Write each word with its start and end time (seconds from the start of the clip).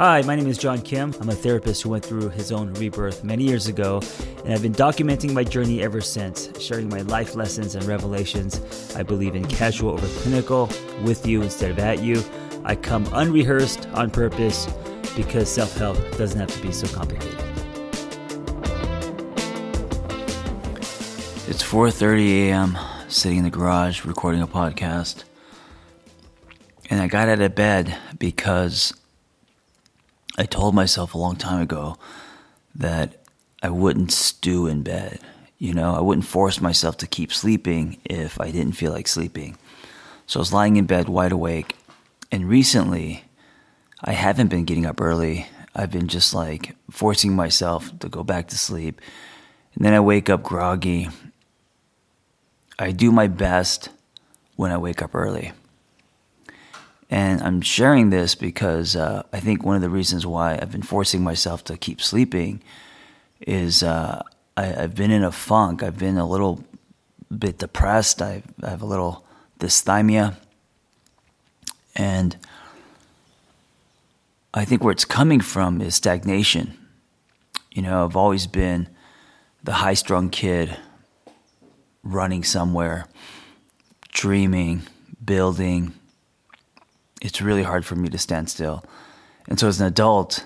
Hi, 0.00 0.22
my 0.22 0.34
name 0.34 0.46
is 0.46 0.56
John 0.56 0.80
Kim. 0.80 1.14
I'm 1.20 1.28
a 1.28 1.34
therapist 1.34 1.82
who 1.82 1.90
went 1.90 2.02
through 2.02 2.30
his 2.30 2.52
own 2.52 2.72
rebirth 2.72 3.22
many 3.22 3.44
years 3.44 3.66
ago, 3.66 4.00
and 4.46 4.54
I've 4.54 4.62
been 4.62 4.72
documenting 4.72 5.34
my 5.34 5.44
journey 5.44 5.82
ever 5.82 6.00
since, 6.00 6.48
sharing 6.58 6.88
my 6.88 7.02
life 7.02 7.34
lessons 7.34 7.74
and 7.74 7.84
revelations. 7.84 8.96
I 8.96 9.02
believe 9.02 9.34
in 9.34 9.44
casual 9.44 9.90
over 9.90 10.06
clinical, 10.22 10.70
with 11.02 11.26
you 11.26 11.42
instead 11.42 11.70
of 11.70 11.78
at 11.80 12.02
you. 12.02 12.24
I 12.64 12.76
come 12.76 13.06
unrehearsed 13.12 13.88
on 13.92 14.10
purpose 14.10 14.66
because 15.14 15.50
self 15.50 15.76
help 15.76 15.98
doesn't 16.16 16.40
have 16.40 16.50
to 16.50 16.62
be 16.62 16.72
so 16.72 16.86
complicated. 16.96 17.38
It's 21.46 21.62
4:30 21.62 22.48
a.m. 22.48 22.78
sitting 23.08 23.36
in 23.36 23.44
the 23.44 23.50
garage 23.50 24.06
recording 24.06 24.40
a 24.40 24.46
podcast. 24.46 25.24
And 26.88 27.02
I 27.02 27.06
got 27.06 27.28
out 27.28 27.42
of 27.42 27.54
bed 27.54 27.94
because 28.18 28.94
I 30.40 30.46
told 30.46 30.74
myself 30.74 31.12
a 31.12 31.18
long 31.18 31.36
time 31.36 31.60
ago 31.60 31.98
that 32.74 33.26
I 33.62 33.68
wouldn't 33.68 34.10
stew 34.10 34.68
in 34.68 34.82
bed. 34.82 35.20
You 35.58 35.74
know, 35.74 35.94
I 35.94 36.00
wouldn't 36.00 36.24
force 36.24 36.62
myself 36.62 36.96
to 36.96 37.06
keep 37.06 37.30
sleeping 37.30 37.98
if 38.06 38.40
I 38.40 38.50
didn't 38.50 38.72
feel 38.72 38.90
like 38.90 39.06
sleeping. 39.06 39.58
So 40.26 40.40
I 40.40 40.40
was 40.40 40.54
lying 40.54 40.76
in 40.76 40.86
bed 40.86 41.10
wide 41.10 41.32
awake. 41.32 41.76
And 42.32 42.48
recently, 42.48 43.24
I 44.02 44.12
haven't 44.12 44.48
been 44.48 44.64
getting 44.64 44.86
up 44.86 44.98
early. 44.98 45.46
I've 45.74 45.90
been 45.90 46.08
just 46.08 46.32
like 46.32 46.74
forcing 46.90 47.36
myself 47.36 47.98
to 47.98 48.08
go 48.08 48.24
back 48.24 48.48
to 48.48 48.56
sleep. 48.56 48.98
And 49.74 49.84
then 49.84 49.92
I 49.92 50.00
wake 50.00 50.30
up 50.30 50.42
groggy. 50.42 51.10
I 52.78 52.92
do 52.92 53.12
my 53.12 53.26
best 53.26 53.90
when 54.56 54.70
I 54.70 54.78
wake 54.78 55.02
up 55.02 55.14
early. 55.14 55.52
And 57.10 57.42
I'm 57.42 57.60
sharing 57.60 58.10
this 58.10 58.36
because 58.36 58.94
uh, 58.94 59.24
I 59.32 59.40
think 59.40 59.64
one 59.64 59.74
of 59.74 59.82
the 59.82 59.90
reasons 59.90 60.24
why 60.24 60.54
I've 60.54 60.70
been 60.70 60.82
forcing 60.82 61.24
myself 61.24 61.64
to 61.64 61.76
keep 61.76 62.00
sleeping 62.00 62.62
is 63.40 63.82
uh, 63.82 64.22
I, 64.56 64.66
have 64.66 64.94
been 64.94 65.10
in 65.10 65.24
a 65.24 65.32
funk. 65.32 65.82
I've 65.82 65.98
been 65.98 66.18
a 66.18 66.26
little 66.26 66.64
bit 67.36 67.58
depressed. 67.58 68.22
I, 68.22 68.44
I 68.62 68.70
have 68.70 68.80
a 68.80 68.86
little 68.86 69.24
dysthymia. 69.58 70.36
And 71.96 72.36
I 74.54 74.64
think 74.64 74.84
where 74.84 74.92
it's 74.92 75.04
coming 75.04 75.40
from 75.40 75.80
is 75.80 75.96
stagnation. 75.96 76.78
You 77.72 77.82
know, 77.82 78.04
I've 78.04 78.16
always 78.16 78.46
been 78.46 78.88
the 79.64 79.72
high 79.72 79.94
strung 79.94 80.30
kid 80.30 80.76
running 82.04 82.44
somewhere, 82.44 83.06
dreaming, 84.12 84.82
building, 85.24 85.94
it's 87.20 87.42
really 87.42 87.62
hard 87.62 87.84
for 87.84 87.96
me 87.96 88.08
to 88.08 88.18
stand 88.18 88.48
still. 88.48 88.84
And 89.48 89.58
so 89.58 89.68
as 89.68 89.80
an 89.80 89.86
adult, 89.86 90.44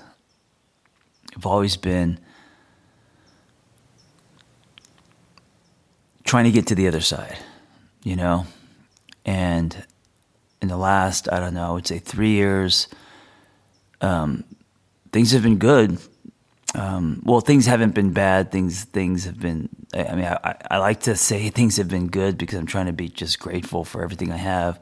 I've 1.36 1.46
always 1.46 1.76
been 1.76 2.18
trying 6.24 6.44
to 6.44 6.50
get 6.50 6.66
to 6.68 6.74
the 6.74 6.88
other 6.88 7.00
side, 7.00 7.38
you 8.02 8.16
know? 8.16 8.46
And 9.24 9.84
in 10.60 10.68
the 10.68 10.76
last, 10.76 11.30
I 11.32 11.38
don't 11.38 11.54
know, 11.54 11.68
I 11.68 11.70
would 11.72 11.86
say 11.86 11.98
three 11.98 12.32
years, 12.32 12.88
um, 14.00 14.44
things 15.12 15.32
have 15.32 15.42
been 15.42 15.58
good. 15.58 15.98
Um, 16.74 17.22
well, 17.24 17.40
things 17.40 17.66
haven't 17.66 17.94
been 17.94 18.12
bad. 18.12 18.50
Things 18.50 18.82
things 18.82 19.26
have 19.26 19.38
been. 19.38 19.68
I 19.94 20.14
mean, 20.16 20.24
I, 20.24 20.56
I 20.72 20.78
like 20.78 21.00
to 21.02 21.14
say 21.14 21.48
things 21.48 21.76
have 21.76 21.88
been 21.88 22.08
good 22.08 22.36
because 22.36 22.58
I'm 22.58 22.66
trying 22.66 22.86
to 22.86 22.92
be 22.92 23.08
just 23.08 23.38
grateful 23.38 23.84
for 23.84 24.02
everything 24.02 24.32
I 24.32 24.38
have 24.38 24.80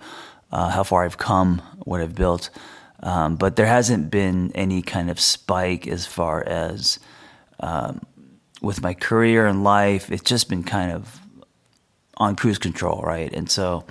uh, 0.52 0.70
how 0.70 0.82
far 0.82 1.04
I've 1.04 1.18
come, 1.18 1.62
what 1.84 2.00
I've 2.00 2.14
built. 2.14 2.50
Um, 3.02 3.36
but 3.36 3.56
there 3.56 3.66
hasn't 3.66 4.10
been 4.10 4.52
any 4.54 4.82
kind 4.82 5.10
of 5.10 5.18
spike 5.18 5.88
as 5.88 6.06
far 6.06 6.44
as 6.46 7.00
um, 7.60 8.00
with 8.60 8.82
my 8.82 8.94
career 8.94 9.46
and 9.46 9.64
life. 9.64 10.10
It's 10.12 10.22
just 10.22 10.48
been 10.48 10.62
kind 10.62 10.92
of 10.92 11.20
on 12.16 12.36
cruise 12.36 12.58
control, 12.58 13.02
right? 13.02 13.32
And 13.32 13.50
so 13.50 13.84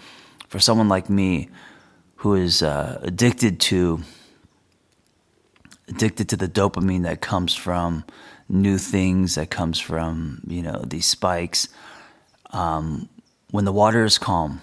for 0.48 0.60
someone 0.60 0.88
like 0.88 1.10
me 1.10 1.50
who 2.18 2.36
is 2.36 2.62
uh, 2.62 3.00
addicted 3.04 3.60
to 3.60 4.02
addicted 5.88 6.30
to 6.30 6.38
the 6.38 6.48
dopamine 6.48 7.04
that 7.04 7.20
comes 7.20 7.54
from 7.54 8.06
new 8.48 8.78
things, 8.78 9.36
that 9.36 9.50
comes 9.50 9.80
from 9.80 10.42
you 10.48 10.62
know 10.62 10.84
these 10.88 11.06
spikes. 11.06 11.68
Um, 12.52 13.10
when 13.50 13.66
the 13.66 13.74
water 13.74 14.06
is 14.06 14.18
calm, 14.18 14.62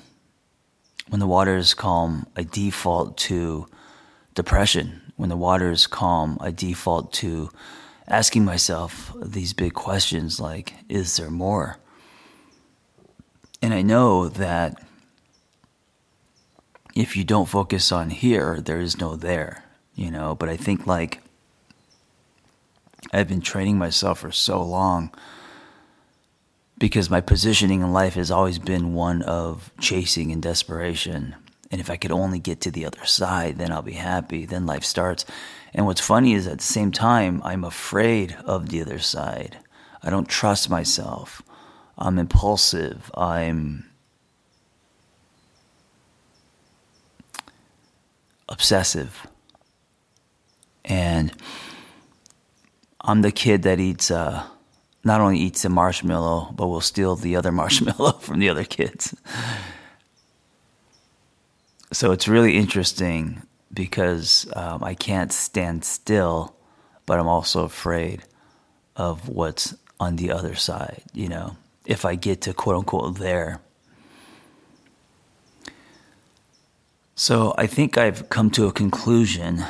when 1.08 1.20
the 1.20 1.26
water 1.26 1.56
is 1.56 1.74
calm, 1.74 2.26
I 2.36 2.42
default 2.42 3.16
to 3.18 3.66
depression. 4.34 5.12
When 5.16 5.30
the 5.30 5.36
water 5.36 5.70
is 5.70 5.86
calm, 5.86 6.38
I 6.40 6.50
default 6.50 7.12
to 7.14 7.50
asking 8.06 8.44
myself 8.44 9.12
these 9.20 9.52
big 9.52 9.74
questions 9.74 10.38
like, 10.38 10.74
is 10.88 11.16
there 11.16 11.30
more? 11.30 11.78
And 13.60 13.74
I 13.74 13.82
know 13.82 14.28
that 14.28 14.82
if 16.94 17.16
you 17.16 17.24
don't 17.24 17.48
focus 17.48 17.90
on 17.92 18.10
here, 18.10 18.60
there 18.60 18.80
is 18.80 19.00
no 19.00 19.16
there, 19.16 19.64
you 19.94 20.10
know. 20.10 20.34
But 20.34 20.48
I 20.48 20.56
think 20.56 20.86
like 20.86 21.22
I've 23.12 23.28
been 23.28 23.40
training 23.40 23.78
myself 23.78 24.20
for 24.20 24.32
so 24.32 24.62
long 24.62 25.12
because 26.78 27.10
my 27.10 27.20
positioning 27.20 27.80
in 27.80 27.92
life 27.92 28.14
has 28.14 28.30
always 28.30 28.58
been 28.58 28.94
one 28.94 29.22
of 29.22 29.72
chasing 29.80 30.30
and 30.30 30.42
desperation. 30.42 31.34
And 31.70 31.80
if 31.80 31.90
I 31.90 31.96
could 31.96 32.12
only 32.12 32.38
get 32.38 32.60
to 32.62 32.70
the 32.70 32.86
other 32.86 33.04
side, 33.04 33.58
then 33.58 33.72
I'll 33.72 33.82
be 33.82 33.92
happy. 33.92 34.46
Then 34.46 34.64
life 34.64 34.84
starts. 34.84 35.24
And 35.74 35.86
what's 35.86 36.00
funny 36.00 36.32
is 36.34 36.46
at 36.46 36.58
the 36.58 36.64
same 36.64 36.92
time, 36.92 37.42
I'm 37.44 37.64
afraid 37.64 38.36
of 38.44 38.68
the 38.68 38.80
other 38.80 38.98
side. 38.98 39.58
I 40.02 40.10
don't 40.10 40.28
trust 40.28 40.70
myself. 40.70 41.42
I'm 41.98 42.18
impulsive. 42.18 43.10
I'm 43.14 43.90
obsessive. 48.48 49.26
And 50.84 51.34
I'm 53.00 53.22
the 53.22 53.32
kid 53.32 53.62
that 53.64 53.80
eats. 53.80 54.10
Uh, 54.10 54.46
not 55.04 55.20
only 55.20 55.38
eats 55.38 55.62
the 55.62 55.68
marshmallow, 55.68 56.52
but 56.54 56.68
will 56.68 56.80
steal 56.80 57.16
the 57.16 57.36
other 57.36 57.52
marshmallow 57.62 58.12
from 58.12 58.38
the 58.38 58.48
other 58.48 58.64
kids. 58.64 59.14
So 61.92 62.12
it's 62.12 62.28
really 62.28 62.56
interesting 62.56 63.42
because 63.72 64.46
um, 64.54 64.84
I 64.84 64.94
can't 64.94 65.32
stand 65.32 65.84
still, 65.84 66.54
but 67.06 67.18
I'm 67.18 67.28
also 67.28 67.64
afraid 67.64 68.22
of 68.96 69.28
what's 69.28 69.74
on 70.00 70.16
the 70.16 70.30
other 70.30 70.54
side, 70.54 71.02
you 71.12 71.28
know, 71.28 71.56
if 71.86 72.04
I 72.04 72.14
get 72.14 72.42
to 72.42 72.52
quote 72.52 72.76
unquote 72.76 73.18
there. 73.18 73.60
So 77.14 77.54
I 77.58 77.66
think 77.66 77.98
I've 77.98 78.28
come 78.28 78.50
to 78.50 78.66
a 78.66 78.72
conclusion 78.72 79.64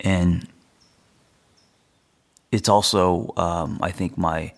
and 0.00 0.48
it's 2.52 2.68
also, 2.68 3.32
um, 3.36 3.78
I 3.82 3.90
think, 3.90 4.16
my 4.16 4.52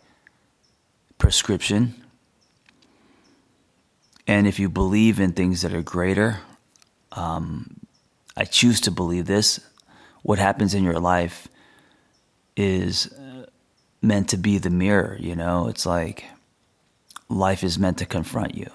prescription. 1.18 1.94
And 4.26 4.46
if 4.46 4.58
you 4.58 4.68
believe 4.68 5.20
in 5.20 5.32
things 5.32 5.62
that 5.62 5.72
are 5.72 5.82
greater, 5.82 6.40
um, 7.12 7.80
I 8.36 8.44
choose 8.44 8.80
to 8.82 8.90
believe 8.90 9.26
this. 9.26 9.60
What 10.22 10.38
happens 10.38 10.74
in 10.74 10.84
your 10.84 11.00
life 11.00 11.48
is 12.56 13.12
uh, 13.12 13.46
meant 14.02 14.28
to 14.30 14.36
be 14.36 14.58
the 14.58 14.70
mirror, 14.70 15.16
you 15.18 15.34
know? 15.34 15.68
It's 15.68 15.86
like 15.86 16.24
life 17.28 17.64
is 17.64 17.78
meant 17.78 17.98
to 17.98 18.06
confront 18.06 18.54
you. 18.54 18.70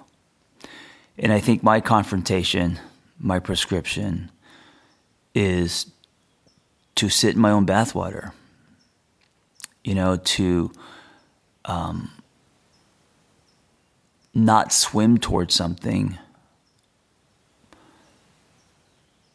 And 1.17 1.31
I 1.31 1.39
think 1.39 1.61
my 1.61 1.79
confrontation, 1.79 2.79
my 3.19 3.39
prescription, 3.39 4.31
is 5.35 5.91
to 6.95 7.09
sit 7.09 7.35
in 7.35 7.41
my 7.41 7.51
own 7.51 7.65
bathwater 7.65 8.31
you 9.83 9.95
know, 9.95 10.17
to 10.17 10.71
um, 11.65 12.11
not 14.33 14.71
swim 14.71 15.17
towards 15.17 15.53
something, 15.53 16.17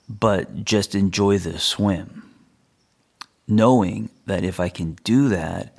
but 0.08 0.64
just 0.64 0.94
enjoy 0.94 1.38
the 1.38 1.58
swim. 1.58 2.24
Knowing 3.46 4.10
that 4.26 4.44
if 4.44 4.60
I 4.60 4.68
can 4.68 4.98
do 5.04 5.28
that, 5.28 5.76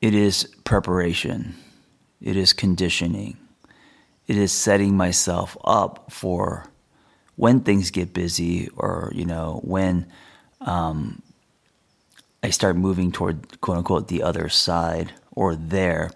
it 0.00 0.14
is 0.14 0.44
preparation, 0.64 1.54
it 2.20 2.36
is 2.36 2.52
conditioning, 2.52 3.36
it 4.26 4.36
is 4.36 4.52
setting 4.52 4.96
myself 4.96 5.56
up 5.64 6.12
for 6.12 6.66
when 7.36 7.60
things 7.60 7.90
get 7.90 8.12
busy 8.12 8.68
or, 8.76 9.10
you 9.14 9.24
know, 9.24 9.60
when 9.64 10.06
um, 10.60 11.22
I 12.42 12.50
start 12.50 12.76
moving 12.76 13.12
toward 13.12 13.60
quote 13.60 13.78
unquote 13.78 14.08
the 14.08 14.22
other 14.22 14.48
side 14.48 15.12
or 15.32 15.56
there, 15.56 16.10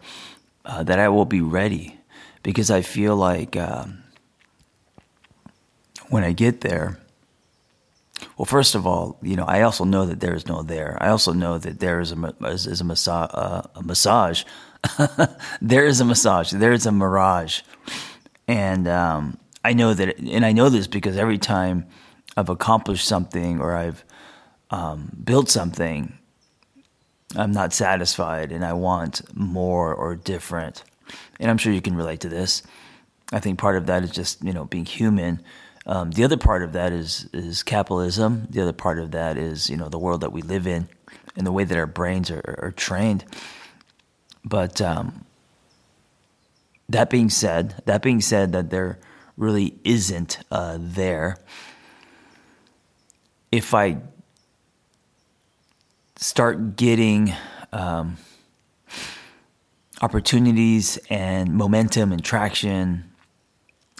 uh, 0.64 0.82
that 0.84 0.98
I 0.98 1.08
will 1.08 1.24
be 1.26 1.40
ready 1.40 1.98
because 2.42 2.70
I 2.70 2.82
feel 2.82 3.16
like 3.16 3.56
um, 3.56 4.02
when 6.10 6.24
I 6.24 6.32
get 6.32 6.60
there, 6.62 6.98
Well, 8.36 8.46
first 8.46 8.74
of 8.74 8.86
all, 8.86 9.18
you 9.22 9.36
know, 9.36 9.44
I 9.44 9.62
also 9.62 9.84
know 9.84 10.06
that 10.06 10.20
there 10.20 10.34
is 10.34 10.46
no 10.46 10.62
there. 10.62 10.96
I 11.00 11.08
also 11.08 11.32
know 11.32 11.58
that 11.58 11.80
there 11.80 12.00
is 12.00 12.12
a 12.12 12.34
is, 12.46 12.66
is 12.66 12.80
a, 12.80 12.84
massa- 12.84 13.30
uh, 13.32 13.62
a 13.76 13.82
massage. 13.82 14.44
there 15.60 15.86
is 15.86 16.00
a 16.00 16.04
massage. 16.04 16.52
There 16.52 16.72
is 16.72 16.86
a 16.86 16.92
mirage, 16.92 17.62
and 18.48 18.88
um, 18.88 19.38
I 19.64 19.72
know 19.74 19.94
that, 19.94 20.18
and 20.18 20.44
I 20.44 20.52
know 20.52 20.68
this 20.68 20.86
because 20.86 21.16
every 21.16 21.38
time 21.38 21.86
I've 22.36 22.48
accomplished 22.48 23.06
something 23.06 23.60
or 23.60 23.74
I've 23.76 24.04
um, 24.72 25.24
something, 25.46 26.18
I'm 27.36 27.52
not 27.52 27.72
satisfied, 27.72 28.50
and 28.50 28.64
I 28.64 28.72
want 28.72 29.22
more 29.36 29.94
or 29.94 30.16
different. 30.16 30.82
And 31.38 31.50
I'm 31.50 31.58
sure 31.58 31.72
you 31.72 31.80
can 31.80 31.94
relate 31.94 32.20
to 32.20 32.28
this. 32.28 32.62
I 33.32 33.38
think 33.38 33.58
part 33.58 33.76
of 33.76 33.86
that 33.86 34.02
is 34.02 34.10
just 34.10 34.42
you 34.42 34.52
know 34.52 34.64
being 34.64 34.84
human 34.84 35.40
um, 35.86 36.12
the 36.12 36.24
other 36.24 36.36
part 36.36 36.62
of 36.62 36.72
that 36.72 36.92
is 36.92 37.28
is 37.32 37.62
capitalism. 37.62 38.46
The 38.50 38.62
other 38.62 38.72
part 38.72 38.98
of 38.98 39.10
that 39.12 39.36
is 39.36 39.68
you 39.68 39.76
know 39.76 39.88
the 39.88 39.98
world 39.98 40.20
that 40.20 40.32
we 40.32 40.42
live 40.42 40.66
in 40.66 40.88
and 41.36 41.46
the 41.46 41.52
way 41.52 41.64
that 41.64 41.76
our 41.76 41.86
brains 41.86 42.30
are, 42.30 42.58
are 42.62 42.72
trained. 42.72 43.24
But 44.44 44.80
um, 44.80 45.24
that 46.88 47.10
being 47.10 47.30
said, 47.30 47.82
that 47.86 48.02
being 48.02 48.20
said, 48.20 48.52
that 48.52 48.70
there 48.70 48.98
really 49.36 49.78
isn't 49.82 50.38
uh, 50.50 50.78
there. 50.80 51.38
If 53.50 53.74
I 53.74 53.98
start 56.22 56.76
getting 56.76 57.34
um, 57.72 58.16
opportunities 60.00 60.96
and 61.10 61.52
momentum 61.52 62.12
and 62.12 62.24
traction. 62.24 63.10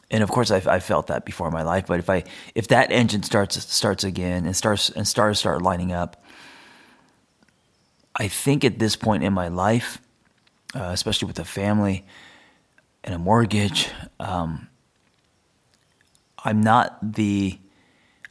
And 0.09 0.23
of 0.23 0.31
course 0.31 0.53
I've, 0.53 0.69
I've, 0.69 0.85
felt 0.85 1.09
that 1.09 1.25
before 1.25 1.49
in 1.49 1.53
my 1.53 1.63
life 1.63 1.87
but 1.87 1.99
if 1.99 2.11
i 2.11 2.23
if 2.55 2.69
that 2.69 2.93
engine 2.93 3.23
starts 3.23 3.59
starts 3.73 4.05
again 4.05 4.45
and 4.45 4.55
starts 4.55 4.91
and 4.91 5.09
stars 5.09 5.39
start 5.39 5.63
lining 5.63 5.91
up 5.91 6.23
i 8.15 8.29
think 8.29 8.63
at 8.63 8.79
this 8.79 8.95
point 8.95 9.25
in 9.25 9.33
my 9.33 9.49
life 9.49 10.03
uh, 10.75 10.91
especially 10.93 11.27
with 11.27 11.39
a 11.39 11.45
family 11.45 12.05
and 13.05 13.15
a 13.15 13.19
mortgage 13.19 13.89
um, 14.21 14.69
i'm 16.45 16.61
not 16.61 17.15
the 17.15 17.59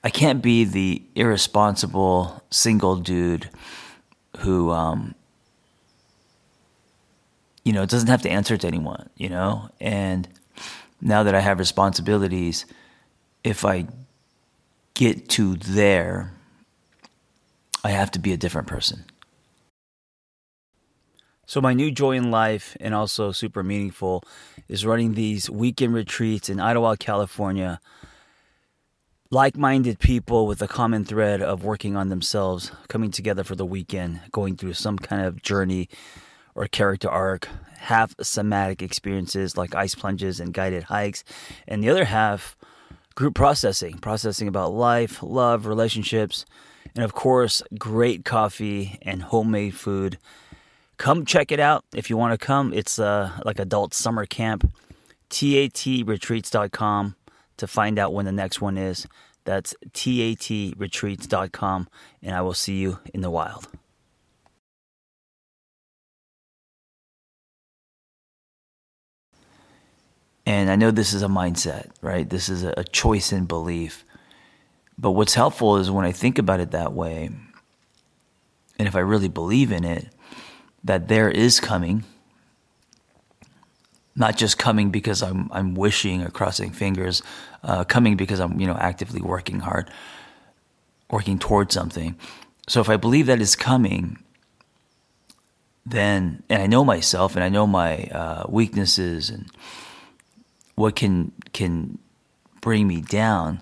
i 0.03 0.09
can't 0.09 0.41
be 0.41 0.63
the 0.63 1.01
irresponsible 1.15 2.43
single 2.49 2.95
dude 2.95 3.49
who 4.39 4.71
um, 4.71 5.13
you 7.63 7.73
know 7.73 7.85
doesn't 7.85 8.09
have 8.09 8.21
to 8.21 8.29
answer 8.29 8.57
to 8.57 8.67
anyone 8.67 9.09
you 9.17 9.29
know 9.29 9.69
and 9.79 10.27
now 11.01 11.23
that 11.23 11.33
I 11.33 11.39
have 11.39 11.59
responsibilities, 11.59 12.65
if 13.43 13.65
I 13.65 13.87
get 14.93 15.27
to 15.29 15.55
there, 15.55 16.31
I 17.83 17.89
have 17.89 18.11
to 18.11 18.19
be 18.19 18.31
a 18.31 18.37
different 18.37 18.67
person. 18.67 19.05
So, 21.47 21.59
my 21.59 21.73
new 21.73 21.91
joy 21.91 22.11
in 22.11 22.31
life 22.31 22.77
and 22.79 22.93
also 22.93 23.31
super 23.31 23.63
meaningful 23.63 24.23
is 24.69 24.85
running 24.85 25.15
these 25.15 25.49
weekend 25.49 25.93
retreats 25.93 26.47
in 26.47 26.57
Idyllwild, 26.57 26.99
California. 26.99 27.81
Like 29.33 29.55
minded 29.55 29.99
people 29.99 30.45
with 30.45 30.61
a 30.61 30.67
common 30.67 31.05
thread 31.05 31.41
of 31.41 31.63
working 31.63 31.95
on 31.95 32.09
themselves, 32.09 32.69
coming 32.89 33.11
together 33.11 33.45
for 33.45 33.55
the 33.55 33.65
weekend, 33.65 34.19
going 34.29 34.57
through 34.57 34.73
some 34.73 34.97
kind 34.97 35.25
of 35.25 35.41
journey 35.41 35.87
or 36.53 36.67
character 36.67 37.09
arc, 37.09 37.47
half 37.77 38.13
somatic 38.21 38.81
experiences 38.81 39.55
like 39.55 39.73
ice 39.73 39.95
plunges 39.95 40.41
and 40.41 40.53
guided 40.53 40.83
hikes, 40.83 41.23
and 41.65 41.81
the 41.81 41.89
other 41.89 42.03
half 42.03 42.57
group 43.15 43.33
processing, 43.33 43.99
processing 43.99 44.49
about 44.49 44.73
life, 44.73 45.23
love, 45.23 45.65
relationships, 45.65 46.45
and 46.93 47.05
of 47.05 47.13
course, 47.13 47.63
great 47.79 48.25
coffee 48.25 48.99
and 49.01 49.23
homemade 49.23 49.75
food. 49.75 50.17
Come 50.97 51.23
check 51.23 51.53
it 51.53 51.59
out 51.61 51.85
if 51.95 52.09
you 52.09 52.17
want 52.17 52.37
to 52.37 52.45
come. 52.45 52.73
It's 52.73 52.99
uh, 52.99 53.31
like 53.45 53.59
adult 53.59 53.93
summer 53.93 54.25
camp. 54.25 54.69
TATretreats.com 55.29 57.15
to 57.57 57.67
find 57.67 57.99
out 57.99 58.13
when 58.13 58.25
the 58.25 58.31
next 58.31 58.61
one 58.61 58.77
is. 58.77 59.07
That's 59.43 59.73
TATretreats.com, 59.91 61.87
and 62.21 62.35
I 62.35 62.41
will 62.41 62.53
see 62.53 62.77
you 62.77 62.99
in 63.13 63.21
the 63.21 63.31
wild. 63.31 63.67
And 70.45 70.69
I 70.69 70.75
know 70.75 70.91
this 70.91 71.13
is 71.13 71.23
a 71.23 71.27
mindset, 71.27 71.89
right? 72.01 72.29
This 72.29 72.49
is 72.49 72.63
a 72.63 72.83
choice 72.83 73.31
in 73.31 73.45
belief. 73.45 74.03
But 74.97 75.11
what's 75.11 75.33
helpful 75.33 75.77
is 75.77 75.89
when 75.89 76.05
I 76.05 76.11
think 76.11 76.37
about 76.37 76.59
it 76.59 76.71
that 76.71 76.93
way, 76.93 77.29
and 78.77 78.87
if 78.87 78.95
I 78.95 78.99
really 78.99 79.27
believe 79.27 79.71
in 79.71 79.83
it, 79.83 80.09
that 80.83 81.07
there 81.07 81.29
is 81.29 81.59
coming, 81.59 82.03
not 84.15 84.37
just 84.37 84.57
coming 84.57 84.91
because 84.91 85.21
I'm 85.23 85.49
I'm 85.51 85.75
wishing 85.75 86.21
or 86.21 86.29
crossing 86.29 86.71
fingers, 86.71 87.21
uh, 87.63 87.83
coming 87.83 88.17
because 88.17 88.39
I'm 88.39 88.59
you 88.59 88.67
know 88.67 88.75
actively 88.75 89.21
working 89.21 89.59
hard, 89.59 89.89
working 91.09 91.39
towards 91.39 91.73
something. 91.73 92.17
So 92.67 92.81
if 92.81 92.89
I 92.89 92.97
believe 92.97 93.25
that 93.27 93.41
is 93.41 93.55
coming, 93.55 94.17
then 95.85 96.43
and 96.49 96.61
I 96.61 96.67
know 96.67 96.83
myself 96.83 97.35
and 97.35 97.43
I 97.43 97.49
know 97.49 97.67
my 97.67 98.03
uh, 98.05 98.45
weaknesses 98.49 99.29
and 99.29 99.49
what 100.75 100.95
can 100.95 101.31
can 101.53 101.97
bring 102.61 102.87
me 102.87 103.01
down, 103.01 103.61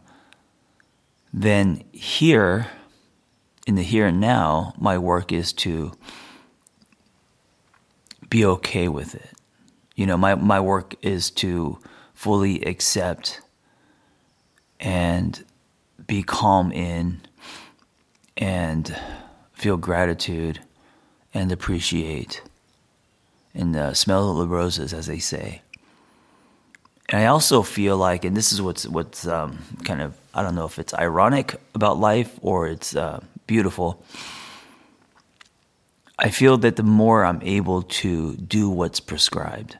then 1.34 1.84
here 1.92 2.68
in 3.70 3.76
the 3.76 3.84
here 3.84 4.08
and 4.08 4.20
now, 4.20 4.74
my 4.80 4.98
work 4.98 5.32
is 5.32 5.54
to 5.54 5.92
be 8.30 8.44
okay 8.44 8.88
with 8.88 9.14
it. 9.14 9.39
You 10.00 10.06
know, 10.06 10.16
my, 10.16 10.36
my 10.36 10.62
work 10.62 10.96
is 11.02 11.30
to 11.32 11.78
fully 12.14 12.62
accept 12.62 13.42
and 14.80 15.44
be 16.08 16.24
calm 16.24 16.72
in 16.72 17.20
and 18.38 18.96
feel 19.52 19.76
gratitude 19.76 20.62
and 21.34 21.52
appreciate 21.52 22.42
and 23.54 23.76
uh, 23.76 23.94
smell 23.94 24.34
the 24.36 24.48
roses, 24.48 24.94
as 24.94 25.08
they 25.08 25.20
say. 25.20 25.64
And 27.10 27.22
I 27.22 27.26
also 27.26 27.62
feel 27.62 27.98
like, 27.98 28.24
and 28.24 28.38
this 28.38 28.54
is 28.54 28.62
what's 28.62 28.88
what's 28.88 29.28
um, 29.28 29.60
kind 29.84 30.02
of 30.02 30.16
I 30.34 30.44
don't 30.44 30.56
know 30.56 30.66
if 30.66 30.80
it's 30.80 30.94
ironic 30.94 31.60
about 31.76 31.98
life 31.98 32.40
or 32.42 32.70
it's 32.70 32.96
uh, 32.96 33.20
beautiful. 33.48 34.02
I 36.18 36.30
feel 36.30 36.58
that 36.60 36.78
the 36.78 36.84
more 36.84 37.26
I'm 37.26 37.42
able 37.42 37.82
to 37.82 38.38
do 38.38 38.70
what's 38.70 39.02
prescribed, 39.02 39.76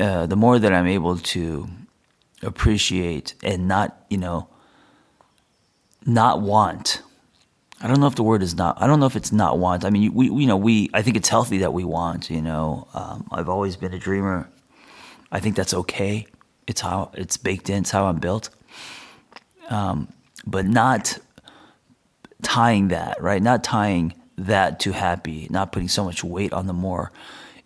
uh, 0.00 0.26
the 0.26 0.36
more 0.36 0.58
that 0.58 0.72
I'm 0.72 0.86
able 0.86 1.18
to 1.18 1.68
appreciate 2.42 3.34
and 3.42 3.68
not, 3.68 4.04
you 4.10 4.18
know, 4.18 4.48
not 6.04 6.40
want. 6.40 7.02
I 7.80 7.88
don't 7.88 8.00
know 8.00 8.06
if 8.06 8.14
the 8.14 8.22
word 8.22 8.42
is 8.42 8.54
not. 8.54 8.80
I 8.80 8.86
don't 8.86 9.00
know 9.00 9.06
if 9.06 9.16
it's 9.16 9.32
not 9.32 9.58
want. 9.58 9.84
I 9.84 9.90
mean, 9.90 10.14
we, 10.14 10.26
you 10.26 10.46
know, 10.46 10.56
we. 10.56 10.88
I 10.94 11.02
think 11.02 11.16
it's 11.16 11.28
healthy 11.28 11.58
that 11.58 11.72
we 11.72 11.84
want. 11.84 12.30
You 12.30 12.40
know, 12.40 12.88
um, 12.94 13.28
I've 13.30 13.48
always 13.48 13.76
been 13.76 13.92
a 13.92 13.98
dreamer. 13.98 14.48
I 15.30 15.40
think 15.40 15.56
that's 15.56 15.74
okay. 15.74 16.26
It's 16.66 16.80
how 16.80 17.10
it's 17.14 17.36
baked 17.36 17.68
in. 17.68 17.78
It's 17.78 17.90
how 17.90 18.06
I'm 18.06 18.18
built. 18.18 18.48
Um, 19.68 20.08
but 20.46 20.64
not 20.64 21.18
tying 22.42 22.88
that 22.88 23.20
right. 23.20 23.42
Not 23.42 23.62
tying 23.62 24.14
that 24.38 24.80
to 24.80 24.92
happy. 24.92 25.46
Not 25.50 25.72
putting 25.72 25.88
so 25.88 26.04
much 26.04 26.24
weight 26.24 26.52
on 26.52 26.66
the 26.66 26.72
more. 26.72 27.12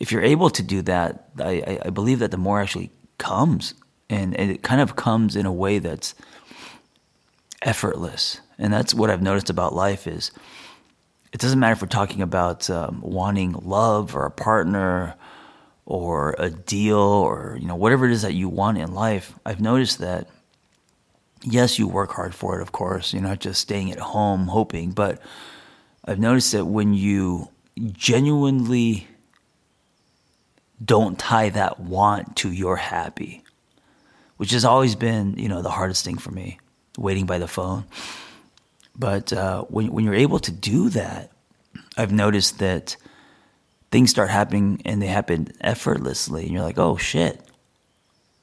If 0.01 0.11
you're 0.11 0.23
able 0.23 0.51
to 0.51 0.63
do 0.63 0.83
that, 0.83 1.29
I, 1.39 1.79
I 1.85 1.91
believe 1.91 2.19
that 2.19 2.31
the 2.31 2.37
more 2.37 2.61
actually 2.61 2.91
comes, 3.19 3.75
and, 4.09 4.35
and 4.37 4.51
it 4.51 4.63
kind 4.63 4.81
of 4.81 4.97
comes 4.97 5.37
in 5.37 5.47
a 5.47 5.53
way 5.53 5.79
that's 5.79 6.15
effortless. 7.63 8.41
And 8.59 8.73
that's 8.73 8.95
what 8.95 9.11
I've 9.11 9.23
noticed 9.23 9.51
about 9.51 9.75
life 9.75 10.07
is 10.07 10.33
it 11.33 11.41
doesn't 11.41 11.59
matter 11.59 11.75
if 11.75 11.83
we're 11.83 11.89
talking 11.89 12.23
about 12.23 12.69
um, 12.71 13.01
wanting 13.03 13.53
love 13.53 14.17
or 14.17 14.27
a 14.27 14.31
partner 14.31 15.15
or 15.87 16.35
a 16.39 16.51
deal 16.51 16.99
or 16.99 17.57
you 17.61 17.67
know 17.67 17.75
whatever 17.75 18.07
it 18.07 18.13
is 18.13 18.23
that 18.23 18.35
you 18.35 18.49
want 18.49 18.79
in 18.79 18.95
life 18.95 19.35
i've 19.45 19.61
noticed 19.61 19.99
that 19.99 20.29
yes 21.43 21.79
you 21.79 21.89
work 21.89 22.13
hard 22.13 22.35
for 22.35 22.59
it 22.59 22.63
of 22.63 22.71
course 22.71 23.13
you're 23.13 23.23
not 23.23 23.41
just 23.41 23.61
staying 23.61 23.91
at 23.91 23.99
home 23.99 24.47
hoping 24.47 24.93
but 24.93 25.21
i've 26.05 26.19
noticed 26.19 26.53
that 26.53 26.65
when 26.65 26.95
you 26.95 27.49
genuinely 27.93 29.09
don't 30.85 31.19
tie 31.19 31.51
that 31.51 31.81
want 31.81 32.37
to 32.37 32.51
your 32.51 32.77
happy 32.77 33.43
which 34.37 34.53
has 34.53 34.65
always 34.65 34.95
been 34.95 35.35
you 35.37 35.49
know 35.49 35.63
the 35.63 35.71
hardest 35.71 36.05
thing 36.05 36.19
for 36.19 36.31
me 36.31 36.59
waiting 36.99 37.27
by 37.27 37.39
the 37.39 37.49
phone 37.49 37.85
but 38.97 39.33
uh, 39.33 39.63
when, 39.65 39.93
when 39.93 40.05
you're 40.05 40.15
able 40.15 40.39
to 40.39 40.53
do 40.53 40.89
that 40.89 41.31
i've 41.97 42.13
noticed 42.13 42.59
that 42.59 42.97
things 43.91 44.11
start 44.11 44.31
happening 44.31 44.81
and 44.85 45.03
they 45.03 45.07
happen 45.07 45.49
effortlessly. 45.61 46.45
And 46.45 46.53
you're 46.53 46.63
like, 46.63 46.79
oh 46.79 46.97
shit, 46.97 47.41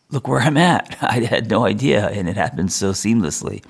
look 0.10 0.28
where 0.28 0.42
I'm 0.42 0.58
at. 0.58 0.98
I 1.02 1.22
had 1.22 1.50
no 1.50 1.66
idea. 1.66 2.08
And 2.08 2.28
it 2.28 2.36
happens 2.36 2.76
so 2.76 2.92
seamlessly. 2.92 3.64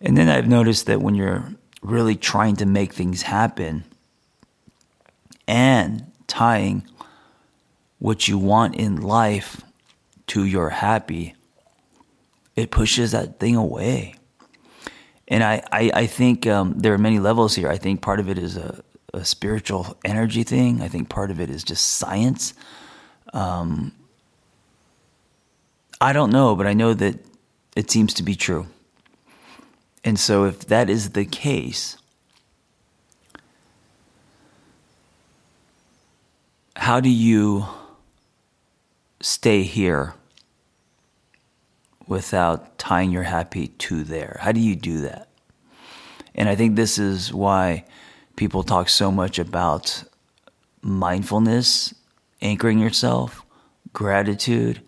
And 0.00 0.16
then 0.16 0.28
I've 0.28 0.48
noticed 0.48 0.86
that 0.86 1.00
when 1.00 1.14
you're 1.14 1.52
really 1.82 2.16
trying 2.16 2.56
to 2.56 2.66
make 2.66 2.92
things 2.92 3.22
happen 3.22 3.84
and 5.46 6.10
tying 6.26 6.86
what 7.98 8.28
you 8.28 8.38
want 8.38 8.76
in 8.76 9.00
life 9.00 9.62
to 10.28 10.44
your 10.44 10.70
happy, 10.70 11.34
it 12.54 12.70
pushes 12.70 13.12
that 13.12 13.40
thing 13.40 13.56
away. 13.56 14.14
And 15.26 15.44
I, 15.44 15.62
I, 15.70 15.90
I 15.94 16.06
think 16.06 16.46
um, 16.46 16.74
there 16.78 16.94
are 16.94 16.98
many 16.98 17.18
levels 17.18 17.54
here. 17.54 17.68
I 17.68 17.76
think 17.76 18.00
part 18.00 18.20
of 18.20 18.28
it 18.28 18.38
is 18.38 18.56
a, 18.56 18.82
a 19.12 19.24
spiritual 19.24 19.96
energy 20.04 20.42
thing. 20.42 20.80
I 20.80 20.88
think 20.88 21.08
part 21.08 21.30
of 21.30 21.40
it 21.40 21.50
is 21.50 21.64
just 21.64 21.84
science. 21.84 22.54
Um, 23.34 23.92
I 26.00 26.12
don't 26.12 26.30
know, 26.30 26.56
but 26.56 26.66
I 26.66 26.72
know 26.72 26.94
that 26.94 27.18
it 27.76 27.90
seems 27.90 28.14
to 28.14 28.22
be 28.22 28.34
true. 28.34 28.66
And 30.04 30.18
so, 30.18 30.44
if 30.44 30.66
that 30.66 30.88
is 30.88 31.10
the 31.10 31.24
case, 31.24 31.98
how 36.76 37.00
do 37.00 37.10
you 37.10 37.66
stay 39.20 39.62
here 39.62 40.14
without 42.06 42.78
tying 42.78 43.10
your 43.10 43.24
happy 43.24 43.68
to 43.68 44.04
there? 44.04 44.38
How 44.40 44.52
do 44.52 44.60
you 44.60 44.76
do 44.76 45.02
that? 45.02 45.28
And 46.34 46.48
I 46.48 46.54
think 46.54 46.76
this 46.76 46.98
is 46.98 47.32
why 47.32 47.84
people 48.36 48.62
talk 48.62 48.88
so 48.88 49.10
much 49.10 49.38
about 49.38 50.04
mindfulness, 50.82 51.94
anchoring 52.40 52.78
yourself, 52.78 53.44
gratitude. 53.92 54.80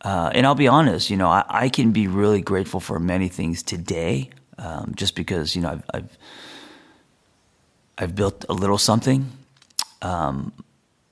Uh, 0.00 0.30
and 0.34 0.46
I'll 0.46 0.54
be 0.54 0.68
honest, 0.68 1.10
you 1.10 1.16
know, 1.16 1.28
I, 1.28 1.44
I, 1.48 1.68
can 1.68 1.92
be 1.92 2.08
really 2.08 2.42
grateful 2.42 2.80
for 2.80 2.98
many 2.98 3.28
things 3.28 3.62
today, 3.62 4.30
um, 4.58 4.92
just 4.96 5.14
because 5.14 5.56
you 5.56 5.62
know 5.62 5.70
I've, 5.70 5.82
I've, 5.94 6.18
I've 7.96 8.14
built 8.14 8.44
a 8.48 8.52
little 8.52 8.76
something. 8.76 9.30
Um, 10.02 10.52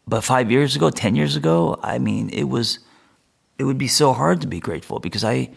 but 0.07 0.23
five 0.23 0.51
years 0.51 0.77
ago, 0.77 0.91
ten 0.91 1.15
years 1.15 1.37
ago, 1.37 1.79
I 1.83 1.99
mean, 1.99 2.31
it 2.31 2.45
was 2.45 2.81
it 3.59 3.65
would 3.65 3.79
be 3.79 3.89
so 3.89 4.13
hard 4.13 4.41
to 4.41 4.47
be 4.47 4.61
grateful 4.61 4.99
because 4.99 5.25
I 5.25 5.51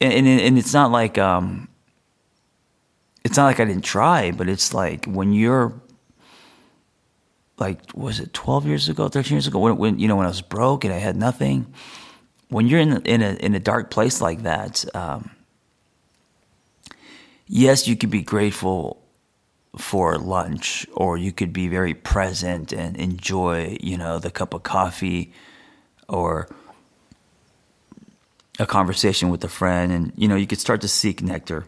and 0.00 0.26
and 0.26 0.58
it's 0.58 0.72
not 0.72 0.90
like 0.90 1.18
um 1.18 1.68
it's 3.24 3.36
not 3.36 3.46
like 3.46 3.60
I 3.60 3.64
didn't 3.64 3.84
try, 3.84 4.32
but 4.32 4.48
it's 4.48 4.74
like 4.74 5.06
when 5.06 5.32
you're 5.32 5.80
like 7.58 7.80
was 7.94 8.20
it 8.20 8.32
12 8.32 8.66
years 8.66 8.88
ago, 8.88 9.08
13 9.08 9.36
years 9.36 9.46
ago 9.46 9.58
when, 9.60 9.76
when 9.76 9.98
you 9.98 10.08
know 10.08 10.16
when 10.16 10.26
I 10.26 10.30
was 10.30 10.42
broke 10.42 10.84
and 10.84 10.92
I 10.92 10.98
had 10.98 11.16
nothing, 11.16 11.72
when 12.48 12.66
you're 12.66 12.80
in 12.80 13.00
in 13.02 13.22
a 13.22 13.34
in 13.34 13.54
a 13.54 13.60
dark 13.60 13.90
place 13.90 14.20
like 14.20 14.42
that, 14.42 14.84
um, 14.94 15.30
yes, 17.46 17.86
you 17.86 17.96
could 17.96 18.10
be 18.10 18.22
grateful 18.22 19.03
for 19.78 20.18
lunch 20.18 20.86
or 20.92 21.16
you 21.16 21.32
could 21.32 21.52
be 21.52 21.68
very 21.68 21.94
present 21.94 22.72
and 22.72 22.96
enjoy, 22.96 23.76
you 23.80 23.96
know, 23.96 24.18
the 24.18 24.30
cup 24.30 24.54
of 24.54 24.62
coffee 24.62 25.32
or 26.08 26.48
a 28.58 28.66
conversation 28.66 29.30
with 29.30 29.42
a 29.44 29.48
friend. 29.48 29.92
And 29.92 30.12
you 30.16 30.28
know 30.28 30.36
you 30.36 30.46
could 30.46 30.60
start 30.60 30.80
to 30.82 30.88
seek 30.88 31.22
nectar. 31.22 31.66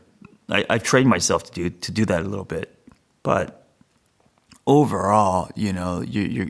I, 0.49 0.65
have 0.71 0.83
trained 0.83 1.09
myself 1.09 1.45
to 1.45 1.53
do 1.53 1.71
to 1.71 1.93
do 1.93 2.05
that 2.07 2.23
a 2.23 2.29
little 2.29 2.45
bit. 2.45 2.73
But 3.23 3.67
overall 4.67 5.51
you 5.55 5.73
know 5.73 6.01
you, 6.01 6.23
you're 6.23 6.49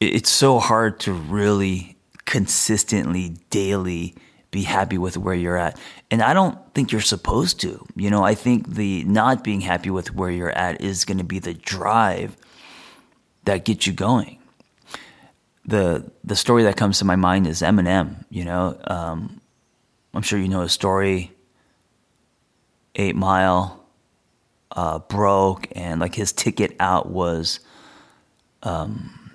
it's 0.00 0.30
so 0.30 0.58
hard 0.58 0.98
to 1.00 1.12
really 1.12 1.96
consistently 2.24 3.36
daily 3.50 4.14
be 4.52 4.62
happy 4.62 4.98
with 4.98 5.16
where 5.16 5.34
you're 5.34 5.56
at 5.56 5.76
and 6.10 6.22
i 6.22 6.32
don't 6.32 6.56
think 6.74 6.92
you're 6.92 7.00
supposed 7.00 7.58
to 7.60 7.84
you 7.96 8.08
know 8.08 8.22
i 8.22 8.34
think 8.34 8.74
the 8.74 9.02
not 9.04 9.42
being 9.42 9.60
happy 9.60 9.90
with 9.90 10.14
where 10.14 10.30
you're 10.30 10.56
at 10.56 10.80
is 10.80 11.04
going 11.04 11.18
to 11.18 11.24
be 11.24 11.40
the 11.40 11.54
drive 11.54 12.36
that 13.44 13.64
gets 13.64 13.86
you 13.86 13.92
going 13.92 14.38
the 15.64 16.10
the 16.24 16.36
story 16.36 16.64
that 16.64 16.76
comes 16.76 16.98
to 16.98 17.04
my 17.04 17.16
mind 17.16 17.46
is 17.46 17.62
Eminem. 17.62 18.24
You 18.30 18.44
know, 18.44 18.78
um, 18.84 19.40
I'm 20.14 20.22
sure 20.22 20.38
you 20.38 20.48
know 20.48 20.62
his 20.62 20.72
story. 20.72 21.32
Eight 22.94 23.16
Mile 23.16 23.84
uh, 24.72 24.98
broke, 24.98 25.68
and 25.72 26.00
like 26.00 26.14
his 26.14 26.32
ticket 26.32 26.76
out 26.78 27.08
was 27.08 27.60
um, 28.62 29.32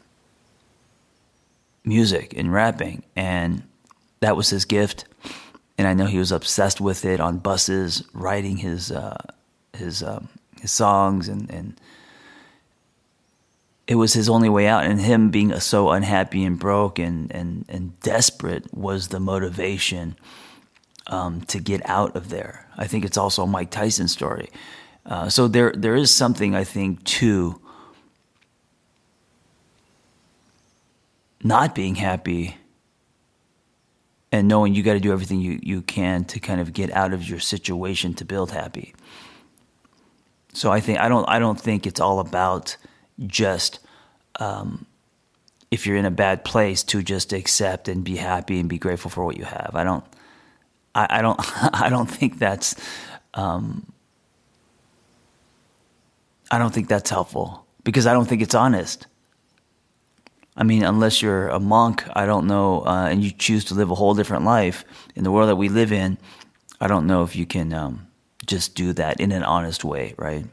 music 1.83 2.33
and 2.37 2.51
rapping, 2.53 3.03
and 3.15 3.63
that 4.19 4.35
was 4.35 4.49
his 4.49 4.65
gift. 4.65 5.05
And 5.77 5.87
I 5.87 5.93
know 5.93 6.05
he 6.05 6.17
was 6.17 6.31
obsessed 6.31 6.81
with 6.81 7.05
it 7.05 7.19
on 7.19 7.37
buses, 7.37 8.03
writing 8.13 8.57
his 8.57 8.91
uh, 8.91 9.17
his 9.73 10.01
um, 10.01 10.29
his 10.59 10.71
songs 10.71 11.27
and 11.27 11.49
and 11.51 11.79
it 13.87 13.95
was 13.95 14.13
his 14.13 14.27
only 14.29 14.49
way 14.49 14.67
out. 14.67 14.83
And 14.83 14.99
him 14.99 15.29
being 15.29 15.57
so 15.59 15.91
unhappy 15.91 16.43
and 16.43 16.59
broke 16.59 16.99
and, 16.99 17.31
and, 17.31 17.65
and 17.69 17.97
desperate 18.01 18.73
was 18.73 19.07
the 19.07 19.19
motivation 19.19 20.17
um, 21.07 21.41
to 21.43 21.59
get 21.59 21.81
out 21.89 22.15
of 22.15 22.29
there. 22.29 22.67
I 22.77 22.85
think 22.85 23.05
it's 23.05 23.17
also 23.17 23.45
mike 23.45 23.71
tyson 23.71 24.07
story. 24.07 24.49
Uh, 25.05 25.29
so 25.29 25.47
there 25.47 25.71
there 25.71 25.95
is 25.95 26.11
something 26.11 26.53
i 26.53 26.65
think 26.65 27.01
to 27.05 27.61
not 31.41 31.73
being 31.73 31.95
happy 31.95 32.57
and 34.31 34.47
knowing 34.47 34.75
you 34.75 34.83
got 34.83 34.93
to 34.93 34.99
do 34.99 35.11
everything 35.13 35.39
you, 35.39 35.59
you 35.61 35.81
can 35.81 36.25
to 36.25 36.39
kind 36.39 36.59
of 36.59 36.73
get 36.73 36.91
out 36.91 37.13
of 37.13 37.27
your 37.27 37.39
situation 37.39 38.13
to 38.13 38.25
build 38.25 38.51
happy 38.51 38.93
so 40.53 40.71
i 40.71 40.79
think 40.79 40.99
i 40.99 41.07
don't 41.07 41.27
i 41.29 41.39
don't 41.39 41.59
think 41.59 41.87
it's 41.87 41.99
all 41.99 42.19
about 42.19 42.77
just 43.25 43.79
um, 44.39 44.85
if 45.71 45.85
you're 45.85 45.97
in 45.97 46.05
a 46.05 46.11
bad 46.11 46.45
place 46.45 46.83
to 46.83 47.03
just 47.03 47.33
accept 47.33 47.87
and 47.87 48.03
be 48.03 48.15
happy 48.15 48.59
and 48.59 48.69
be 48.69 48.77
grateful 48.77 49.11
for 49.11 49.25
what 49.25 49.37
you 49.37 49.45
have. 49.45 49.71
I 49.73 49.83
don't. 49.83 50.03
I, 50.95 51.07
I 51.09 51.21
don't. 51.21 51.39
I 51.81 51.89
don't 51.89 52.09
think 52.09 52.39
that's. 52.39 52.75
Um, 53.33 53.91
I 56.49 56.57
don't 56.57 56.73
think 56.73 56.87
that's 56.87 57.09
helpful 57.09 57.65
because 57.83 58.07
I 58.07 58.13
don't 58.13 58.25
think 58.25 58.41
it's 58.41 58.55
honest. 58.55 59.07
I 60.57 60.63
mean, 60.63 60.83
unless 60.83 61.21
you're 61.21 61.49
a 61.49 61.59
monk, 61.59 62.03
I 62.15 62.25
don't 62.25 62.47
know, 62.47 62.81
uh, 62.81 63.07
and 63.09 63.23
you 63.23 63.29
choose 63.29 63.63
to 63.65 63.75
live 63.75 63.91
a 63.91 63.95
whole 63.95 64.15
different 64.15 64.43
life 64.43 64.83
in 65.15 65.23
the 65.23 65.31
world 65.31 65.49
that 65.49 65.55
we 65.55 65.69
live 65.69 65.91
in. 65.91 66.17
I 66.81 66.87
don't 66.87 67.05
know 67.05 67.21
if 67.21 67.35
you 67.35 67.45
can 67.45 67.71
um, 67.73 68.07
just 68.47 68.73
do 68.73 68.91
that 68.93 69.21
in 69.21 69.31
an 69.31 69.43
honest 69.43 69.83
way, 69.83 70.15
right? 70.17 70.45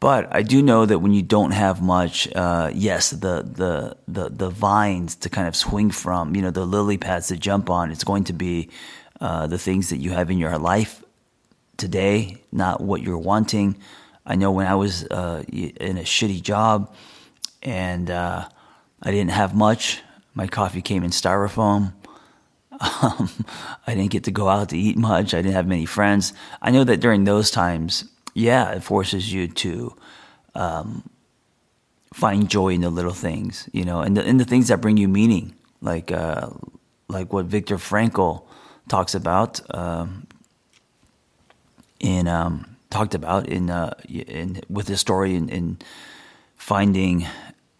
But 0.00 0.34
I 0.34 0.42
do 0.42 0.62
know 0.62 0.86
that 0.86 1.00
when 1.00 1.12
you 1.12 1.22
don't 1.22 1.52
have 1.52 1.82
much, 1.82 2.28
uh, 2.34 2.70
yes, 2.74 3.10
the, 3.10 3.42
the 3.42 3.96
the 4.06 4.28
the 4.28 4.50
vines 4.50 5.16
to 5.16 5.30
kind 5.30 5.48
of 5.48 5.56
swing 5.56 5.90
from, 5.90 6.36
you 6.36 6.42
know, 6.42 6.50
the 6.50 6.66
lily 6.66 6.98
pads 6.98 7.28
to 7.28 7.36
jump 7.36 7.70
on, 7.70 7.90
it's 7.90 8.04
going 8.04 8.24
to 8.24 8.34
be 8.34 8.68
uh, 9.20 9.46
the 9.46 9.58
things 9.58 9.88
that 9.90 9.96
you 9.96 10.10
have 10.10 10.30
in 10.30 10.38
your 10.38 10.58
life 10.58 11.02
today, 11.76 12.42
not 12.52 12.80
what 12.80 13.02
you're 13.02 13.18
wanting. 13.18 13.76
I 14.26 14.34
know 14.34 14.50
when 14.50 14.66
I 14.66 14.74
was 14.74 15.04
uh, 15.04 15.44
in 15.48 15.96
a 15.96 16.02
shitty 16.02 16.42
job 16.42 16.94
and 17.62 18.10
uh, 18.10 18.48
I 19.02 19.10
didn't 19.10 19.30
have 19.30 19.54
much, 19.54 20.02
my 20.34 20.46
coffee 20.46 20.82
came 20.82 21.02
in 21.02 21.10
styrofoam. 21.10 21.92
Um, 22.78 23.30
I 23.86 23.94
didn't 23.94 24.10
get 24.10 24.24
to 24.24 24.30
go 24.30 24.50
out 24.50 24.68
to 24.68 24.76
eat 24.76 24.98
much. 24.98 25.32
I 25.32 25.40
didn't 25.40 25.54
have 25.54 25.66
many 25.66 25.86
friends. 25.86 26.34
I 26.60 26.70
know 26.70 26.84
that 26.84 27.00
during 27.00 27.24
those 27.24 27.50
times, 27.50 28.04
yeah, 28.34 28.72
it 28.72 28.82
forces 28.82 29.32
you 29.32 29.48
to 29.48 29.96
um, 30.54 31.08
find 32.12 32.50
joy 32.50 32.74
in 32.74 32.82
the 32.82 32.90
little 32.90 33.14
things, 33.14 33.66
you 33.72 33.82
know, 33.82 34.00
and 34.00 34.14
the, 34.14 34.22
and 34.22 34.38
the 34.38 34.44
things 34.44 34.68
that 34.68 34.82
bring 34.82 34.98
you 34.98 35.08
meaning, 35.08 35.54
like 35.80 36.12
uh, 36.12 36.50
like 37.08 37.32
what 37.32 37.46
Viktor 37.46 37.76
Frankl 37.76 38.44
talks 38.88 39.14
about 39.14 39.60
um, 39.74 40.26
in 42.00 42.28
um, 42.28 42.76
talked 42.90 43.14
about 43.14 43.48
in 43.48 43.70
uh, 43.70 43.94
in 44.08 44.60
with 44.68 44.88
his 44.88 45.00
story 45.00 45.34
in, 45.34 45.48
in 45.48 45.78
finding 46.56 47.26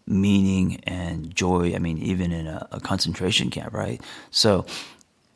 meaning 0.07 0.79
and 0.83 1.35
joy. 1.35 1.75
I 1.75 1.79
mean, 1.79 1.97
even 1.99 2.31
in 2.31 2.47
a, 2.47 2.67
a 2.71 2.79
concentration 2.79 3.49
camp, 3.49 3.73
right? 3.73 4.01
So, 4.31 4.65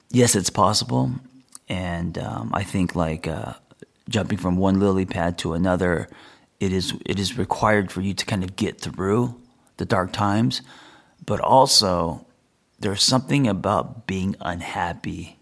yes, 0.10 0.36
it's 0.36 0.50
possible, 0.50 1.12
and 1.70 2.18
um, 2.18 2.52
I 2.54 2.64
think 2.64 2.96
like 2.96 3.28
uh, 3.28 3.54
jumping 4.10 4.38
from 4.38 4.58
one 4.58 4.80
lily 4.80 5.06
pad 5.06 5.38
to 5.40 5.54
another, 5.54 6.08
it 6.60 6.72
is 6.72 6.94
it 7.06 7.20
is 7.20 7.38
required 7.38 7.92
for 7.92 8.02
you 8.02 8.14
to 8.14 8.26
kind 8.26 8.44
of 8.44 8.56
get 8.56 8.80
through 8.80 9.36
the 9.78 9.86
dark 9.86 10.14
times, 10.14 10.62
but 11.26 11.40
also 11.40 12.26
there's 12.80 13.04
something 13.04 13.48
about 13.48 14.08
being 14.08 14.36
unhappy. 14.42 15.38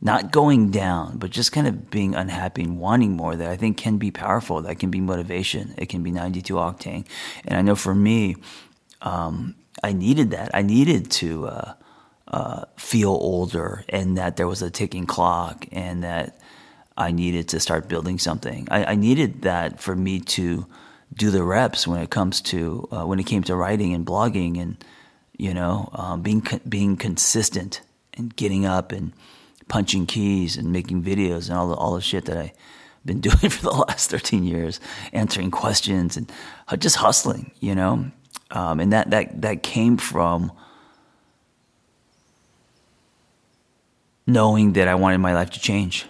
Not 0.00 0.30
going 0.30 0.70
down, 0.70 1.18
but 1.18 1.30
just 1.30 1.50
kind 1.50 1.66
of 1.66 1.90
being 1.90 2.14
unhappy 2.14 2.62
and 2.62 2.78
wanting 2.78 3.16
more 3.16 3.34
that 3.34 3.50
I 3.50 3.56
think 3.56 3.76
can 3.76 3.98
be 3.98 4.12
powerful. 4.12 4.62
That 4.62 4.78
can 4.78 4.90
be 4.90 5.00
motivation. 5.00 5.74
It 5.76 5.86
can 5.86 6.04
be 6.04 6.12
92 6.12 6.54
octane. 6.54 7.04
And 7.44 7.58
I 7.58 7.62
know 7.62 7.74
for 7.74 7.94
me, 7.94 8.36
um, 9.02 9.56
I 9.82 9.92
needed 9.92 10.30
that. 10.30 10.50
I 10.54 10.62
needed 10.62 11.10
to 11.12 11.48
uh, 11.48 11.74
uh, 12.28 12.64
feel 12.76 13.10
older 13.10 13.84
and 13.88 14.18
that 14.18 14.36
there 14.36 14.46
was 14.46 14.62
a 14.62 14.70
ticking 14.70 15.06
clock 15.06 15.66
and 15.72 16.04
that 16.04 16.38
I 16.96 17.12
needed 17.12 17.48
to 17.48 17.60
start 17.60 17.88
building 17.88 18.18
something. 18.18 18.68
I, 18.70 18.84
I 18.84 18.94
needed 18.94 19.42
that 19.42 19.80
for 19.80 19.94
me 19.96 20.20
to 20.20 20.66
do 21.14 21.30
the 21.30 21.42
reps 21.42 21.86
when 21.86 22.00
it 22.00 22.10
comes 22.10 22.40
to 22.42 22.88
uh, 22.92 23.06
when 23.06 23.18
it 23.18 23.24
came 23.24 23.42
to 23.44 23.56
writing 23.56 23.94
and 23.94 24.04
blogging 24.04 24.60
and 24.60 24.84
you 25.36 25.54
know 25.54 25.88
um, 25.92 26.22
being 26.22 26.46
being 26.68 26.96
consistent 26.96 27.80
and 28.14 28.34
getting 28.36 28.66
up 28.66 28.92
and 28.92 29.12
punching 29.68 30.06
keys 30.06 30.56
and 30.56 30.72
making 30.72 31.02
videos 31.02 31.48
and 31.48 31.58
all 31.58 31.68
the 31.68 31.74
all 31.74 31.94
the 31.94 32.00
shit 32.00 32.24
that 32.24 32.36
I've 32.36 32.52
been 33.04 33.20
doing 33.28 33.50
for 33.50 33.62
the 33.62 33.70
last 33.70 34.10
13 34.10 34.44
years, 34.44 34.80
answering 35.12 35.50
questions 35.50 36.16
and 36.16 36.30
just 36.78 36.96
hustling, 36.96 37.52
you 37.60 37.74
know? 37.74 38.10
Um, 38.50 38.80
and 38.80 38.92
that, 38.92 39.10
that, 39.10 39.42
that 39.42 39.62
came 39.62 39.96
from 39.96 40.52
knowing 44.26 44.74
that 44.74 44.88
I 44.88 44.94
wanted 44.94 45.18
my 45.18 45.34
life 45.34 45.50
to 45.50 45.60
change 45.60 46.06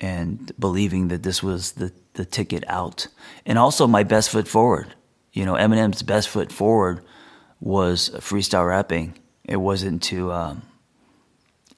and 0.00 0.52
believing 0.58 1.08
that 1.08 1.22
this 1.22 1.42
was 1.42 1.72
the, 1.72 1.92
the 2.14 2.24
ticket 2.24 2.64
out. 2.68 3.08
And 3.46 3.58
also 3.58 3.86
my 3.86 4.02
best 4.02 4.30
foot 4.30 4.46
forward. 4.46 4.94
You 5.32 5.44
know, 5.44 5.54
Eminem's 5.54 6.02
best 6.02 6.28
foot 6.28 6.52
forward 6.52 7.02
was 7.60 8.10
freestyle 8.16 8.68
rapping. 8.68 9.14
It 9.44 9.56
wasn't 9.56 10.02
to 10.04 10.32
um, 10.32 10.62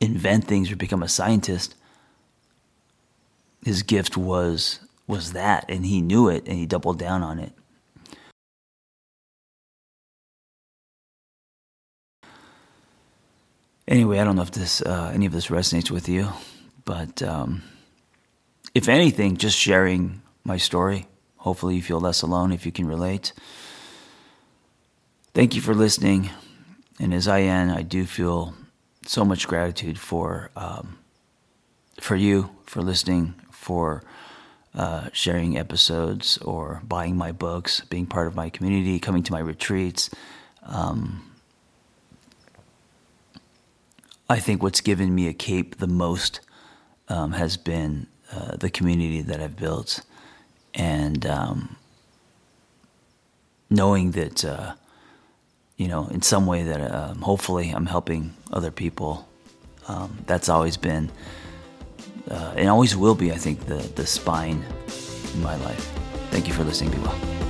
invent 0.00 0.45
things 0.45 0.71
or 0.71 0.76
become 0.76 1.02
a 1.02 1.09
scientist. 1.09 1.75
His 3.64 3.83
gift 3.83 4.17
was 4.17 4.81
was 5.07 5.33
that, 5.33 5.64
and 5.69 5.87
he 5.87 6.00
knew 6.00 6.28
it, 6.28 6.47
and 6.47 6.59
he 6.59 6.67
doubled 6.67 6.99
down 6.99 7.23
on 7.23 7.38
it. 7.38 7.52
Anyway, 13.88 14.19
I 14.19 14.25
don't 14.25 14.37
know 14.37 14.43
if 14.43 14.50
this 14.50 14.83
uh, 14.83 15.11
any 15.14 15.26
of 15.26 15.33
this 15.33 15.47
resonates 15.47 15.90
with 15.90 16.09
you, 16.09 16.28
but 16.85 17.23
um, 17.23 17.62
if 18.75 18.88
anything, 18.88 19.38
just 19.38 19.57
sharing 19.59 20.23
my 20.45 20.59
story. 20.59 21.07
Hopefully, 21.38 21.76
you 21.76 21.83
feel 21.83 22.00
less 22.00 22.21
alone 22.23 22.52
if 22.52 22.67
you 22.67 22.73
can 22.73 22.87
relate. 22.87 23.33
Thank 25.33 25.55
you 25.55 25.62
for 25.62 25.75
listening, 25.75 26.31
and 27.00 27.14
as 27.14 27.26
I 27.28 27.43
end, 27.43 27.73
I 27.73 27.83
do 27.83 28.05
feel 28.05 28.55
so 29.08 29.24
much 29.24 29.48
gratitude 29.48 29.98
for 29.98 30.50
um, 30.54 30.98
for 31.98 32.14
you 32.14 32.50
for 32.66 32.82
listening, 32.82 33.34
for 33.50 34.04
uh, 34.74 35.08
sharing 35.12 35.56
episodes, 35.56 36.36
or 36.38 36.82
buying 36.86 37.16
my 37.16 37.32
books, 37.32 37.80
being 37.88 38.06
part 38.06 38.26
of 38.26 38.36
my 38.36 38.50
community, 38.50 38.98
coming 38.98 39.22
to 39.22 39.32
my 39.32 39.38
retreats. 39.38 40.10
Um, 40.62 41.24
I 44.28 44.38
think 44.38 44.62
what's 44.62 44.82
given 44.82 45.14
me 45.14 45.26
a 45.26 45.32
cape 45.32 45.78
the 45.78 45.86
most 45.86 46.40
um, 47.08 47.32
has 47.32 47.56
been 47.56 48.08
uh, 48.30 48.56
the 48.56 48.68
community 48.68 49.22
that 49.22 49.40
I've 49.40 49.56
built, 49.56 50.02
and 50.74 51.24
um, 51.24 51.76
knowing 53.70 54.10
that 54.10 54.44
uh, 54.44 54.74
you 55.78 55.88
know 55.88 56.06
in 56.08 56.20
some 56.20 56.44
way 56.44 56.64
that 56.64 56.80
um, 56.94 57.23
hopefully 57.23 57.70
I'm 57.70 57.87
helping 57.87 58.35
other 58.52 58.70
people. 58.70 59.26
Um, 59.88 60.18
that's 60.26 60.50
always 60.50 60.76
been 60.76 61.11
uh, 62.30 62.54
and 62.56 62.68
always 62.68 62.97
will 62.97 63.14
be, 63.14 63.32
I 63.32 63.37
think, 63.37 63.66
the 63.66 63.78
the 63.94 64.06
spine 64.06 64.64
in 65.35 65.42
my 65.42 65.56
life. 65.56 65.85
Thank 66.30 66.47
you 66.47 66.54
for 66.54 66.64
listening. 66.64 66.90
Be 66.90 66.99
well. 66.99 67.48